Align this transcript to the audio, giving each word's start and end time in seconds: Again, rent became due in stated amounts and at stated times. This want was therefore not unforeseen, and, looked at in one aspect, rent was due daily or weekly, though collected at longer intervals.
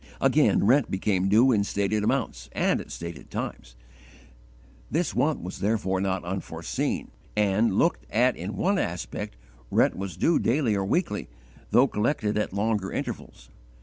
Again, 0.19 0.65
rent 0.65 0.89
became 0.89 1.29
due 1.29 1.51
in 1.51 1.63
stated 1.63 2.03
amounts 2.03 2.49
and 2.53 2.81
at 2.81 2.89
stated 2.91 3.29
times. 3.29 3.75
This 4.89 5.13
want 5.13 5.43
was 5.43 5.59
therefore 5.59 6.01
not 6.01 6.23
unforeseen, 6.23 7.11
and, 7.37 7.75
looked 7.77 8.07
at 8.11 8.35
in 8.35 8.55
one 8.57 8.79
aspect, 8.79 9.35
rent 9.69 9.95
was 9.95 10.17
due 10.17 10.39
daily 10.39 10.73
or 10.75 10.85
weekly, 10.85 11.29
though 11.69 11.85
collected 11.87 12.35
at 12.35 12.51
longer 12.51 12.91
intervals. 12.91 13.51